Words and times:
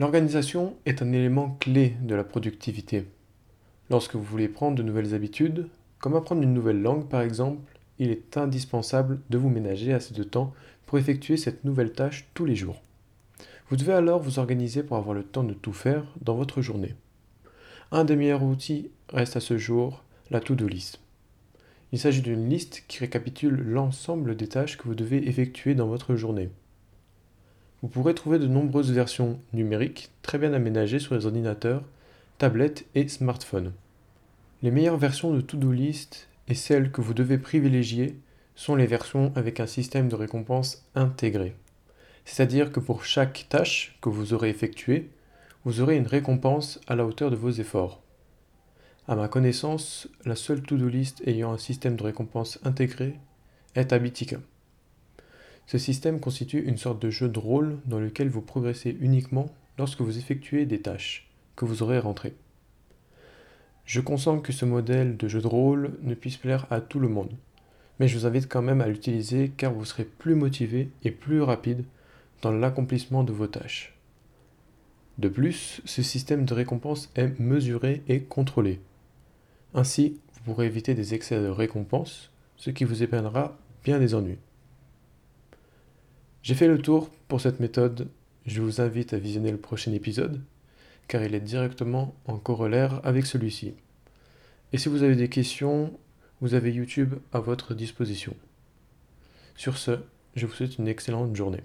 L'organisation 0.00 0.78
est 0.86 1.02
un 1.02 1.12
élément 1.12 1.58
clé 1.60 1.94
de 2.00 2.14
la 2.14 2.24
productivité. 2.24 3.04
Lorsque 3.90 4.14
vous 4.14 4.22
voulez 4.22 4.48
prendre 4.48 4.74
de 4.74 4.82
nouvelles 4.82 5.12
habitudes, 5.12 5.68
comme 5.98 6.16
apprendre 6.16 6.42
une 6.42 6.54
nouvelle 6.54 6.80
langue 6.80 7.06
par 7.06 7.20
exemple, 7.20 7.78
il 7.98 8.10
est 8.10 8.38
indispensable 8.38 9.20
de 9.28 9.36
vous 9.36 9.50
ménager 9.50 9.92
assez 9.92 10.14
de 10.14 10.22
temps 10.22 10.54
pour 10.86 10.96
effectuer 10.96 11.36
cette 11.36 11.64
nouvelle 11.64 11.92
tâche 11.92 12.30
tous 12.32 12.46
les 12.46 12.56
jours. 12.56 12.80
Vous 13.68 13.76
devez 13.76 13.92
alors 13.92 14.22
vous 14.22 14.38
organiser 14.38 14.82
pour 14.82 14.96
avoir 14.96 15.14
le 15.14 15.22
temps 15.22 15.44
de 15.44 15.52
tout 15.52 15.74
faire 15.74 16.04
dans 16.22 16.34
votre 16.34 16.62
journée. 16.62 16.94
Un 17.92 18.04
des 18.04 18.16
meilleurs 18.16 18.42
outils 18.42 18.88
reste 19.10 19.36
à 19.36 19.40
ce 19.40 19.58
jour 19.58 20.02
la 20.30 20.40
to-do 20.40 20.66
list. 20.66 21.00
Il 21.92 21.98
s'agit 21.98 22.22
d'une 22.22 22.48
liste 22.48 22.84
qui 22.88 23.00
récapitule 23.00 23.62
l'ensemble 23.66 24.34
des 24.34 24.48
tâches 24.48 24.78
que 24.78 24.84
vous 24.84 24.94
devez 24.94 25.28
effectuer 25.28 25.74
dans 25.74 25.88
votre 25.88 26.16
journée. 26.16 26.48
Vous 27.82 27.88
pourrez 27.88 28.14
trouver 28.14 28.38
de 28.38 28.46
nombreuses 28.46 28.92
versions 28.92 29.40
numériques 29.54 30.10
très 30.22 30.36
bien 30.36 30.52
aménagées 30.52 30.98
sur 30.98 31.14
les 31.14 31.24
ordinateurs, 31.24 31.82
tablettes 32.36 32.84
et 32.94 33.08
smartphones. 33.08 33.72
Les 34.62 34.70
meilleures 34.70 34.98
versions 34.98 35.32
de 35.32 35.40
To-Do 35.40 35.72
List 35.72 36.28
et 36.48 36.54
celles 36.54 36.90
que 36.90 37.00
vous 37.00 37.14
devez 37.14 37.38
privilégier 37.38 38.18
sont 38.54 38.76
les 38.76 38.86
versions 38.86 39.32
avec 39.34 39.60
un 39.60 39.66
système 39.66 40.10
de 40.10 40.14
récompense 40.14 40.84
intégré. 40.94 41.54
C'est-à-dire 42.26 42.70
que 42.70 42.80
pour 42.80 43.04
chaque 43.04 43.46
tâche 43.48 43.96
que 44.02 44.10
vous 44.10 44.34
aurez 44.34 44.50
effectuée, 44.50 45.08
vous 45.64 45.80
aurez 45.80 45.96
une 45.96 46.06
récompense 46.06 46.80
à 46.86 46.96
la 46.96 47.06
hauteur 47.06 47.30
de 47.30 47.36
vos 47.36 47.50
efforts. 47.50 48.02
À 49.08 49.16
ma 49.16 49.28
connaissance, 49.28 50.08
la 50.26 50.36
seule 50.36 50.62
to-do 50.62 50.88
list 50.88 51.22
ayant 51.26 51.52
un 51.52 51.58
système 51.58 51.96
de 51.96 52.04
récompense 52.04 52.58
intégré 52.62 53.18
est 53.74 53.92
Habitica. 53.94 54.36
Ce 55.66 55.78
système 55.78 56.20
constitue 56.20 56.62
une 56.66 56.76
sorte 56.76 57.00
de 57.00 57.10
jeu 57.10 57.28
de 57.28 57.38
rôle 57.38 57.78
dans 57.86 58.00
lequel 58.00 58.28
vous 58.28 58.42
progressez 58.42 58.96
uniquement 59.00 59.46
lorsque 59.78 60.00
vous 60.00 60.18
effectuez 60.18 60.66
des 60.66 60.80
tâches 60.80 61.30
que 61.56 61.64
vous 61.64 61.82
aurez 61.82 61.98
rentrées. 61.98 62.34
Je 63.84 64.00
consens 64.00 64.40
que 64.40 64.52
ce 64.52 64.64
modèle 64.64 65.16
de 65.16 65.28
jeu 65.28 65.40
de 65.40 65.46
rôle 65.46 65.98
ne 66.02 66.14
puisse 66.14 66.36
plaire 66.36 66.66
à 66.70 66.80
tout 66.80 67.00
le 67.00 67.08
monde, 67.08 67.32
mais 67.98 68.08
je 68.08 68.18
vous 68.18 68.26
invite 68.26 68.48
quand 68.48 68.62
même 68.62 68.80
à 68.80 68.88
l'utiliser 68.88 69.52
car 69.56 69.72
vous 69.72 69.84
serez 69.84 70.04
plus 70.04 70.34
motivé 70.34 70.90
et 71.04 71.10
plus 71.10 71.42
rapide 71.42 71.84
dans 72.42 72.52
l'accomplissement 72.52 73.24
de 73.24 73.32
vos 73.32 73.46
tâches. 73.46 73.96
De 75.18 75.28
plus, 75.28 75.82
ce 75.84 76.02
système 76.02 76.44
de 76.44 76.54
récompense 76.54 77.10
est 77.14 77.38
mesuré 77.38 78.02
et 78.08 78.22
contrôlé. 78.22 78.80
Ainsi, 79.74 80.18
vous 80.32 80.40
pourrez 80.44 80.66
éviter 80.66 80.94
des 80.94 81.12
excès 81.14 81.40
de 81.40 81.48
récompenses, 81.48 82.30
ce 82.56 82.70
qui 82.70 82.84
vous 82.84 83.02
épargnera 83.02 83.58
bien 83.84 83.98
des 83.98 84.14
ennuis. 84.14 84.38
J'ai 86.42 86.54
fait 86.54 86.68
le 86.68 86.80
tour 86.80 87.10
pour 87.28 87.40
cette 87.40 87.60
méthode, 87.60 88.08
je 88.46 88.62
vous 88.62 88.80
invite 88.80 89.12
à 89.12 89.18
visionner 89.18 89.50
le 89.50 89.58
prochain 89.58 89.92
épisode, 89.92 90.40
car 91.06 91.22
il 91.22 91.34
est 91.34 91.40
directement 91.40 92.14
en 92.26 92.38
corollaire 92.38 93.00
avec 93.04 93.26
celui-ci. 93.26 93.74
Et 94.72 94.78
si 94.78 94.88
vous 94.88 95.02
avez 95.02 95.16
des 95.16 95.28
questions, 95.28 95.92
vous 96.40 96.54
avez 96.54 96.72
YouTube 96.72 97.16
à 97.32 97.40
votre 97.40 97.74
disposition. 97.74 98.34
Sur 99.54 99.76
ce, 99.76 99.98
je 100.34 100.46
vous 100.46 100.54
souhaite 100.54 100.78
une 100.78 100.88
excellente 100.88 101.36
journée. 101.36 101.62